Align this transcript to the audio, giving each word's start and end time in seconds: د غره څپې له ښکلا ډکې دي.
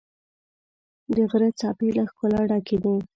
د 1.15 1.17
غره 1.29 1.49
څپې 1.59 1.89
له 1.97 2.03
ښکلا 2.11 2.41
ډکې 2.49 2.77
دي. 2.83 2.95